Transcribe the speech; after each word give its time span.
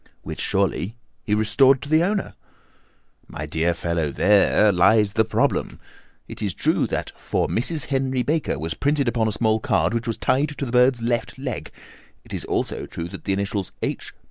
"Which 0.23 0.41
surely 0.41 0.95
he 1.23 1.35
restored 1.35 1.79
to 1.83 1.89
their 1.89 2.09
owner?" 2.09 2.33
"My 3.27 3.45
dear 3.45 3.75
fellow, 3.75 4.09
there 4.09 4.71
lies 4.71 5.13
the 5.13 5.23
problem. 5.23 5.79
It 6.27 6.41
is 6.41 6.55
true 6.55 6.87
that 6.87 7.11
'For 7.15 7.47
Mrs. 7.47 7.85
Henry 7.89 8.23
Baker' 8.23 8.57
was 8.57 8.73
printed 8.73 9.07
upon 9.07 9.27
a 9.27 9.31
small 9.31 9.59
card 9.59 9.93
which 9.93 10.07
was 10.07 10.17
tied 10.17 10.57
to 10.57 10.65
the 10.65 10.71
bird's 10.71 11.03
left 11.03 11.37
leg, 11.37 11.69
and 12.23 12.33
it 12.33 12.33
is 12.33 12.45
also 12.45 12.87
true 12.87 13.09
that 13.09 13.25
the 13.25 13.33
initials 13.33 13.71
'H. 13.83 14.11